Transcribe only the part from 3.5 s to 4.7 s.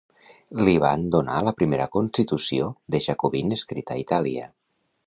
escrita a Itàlia.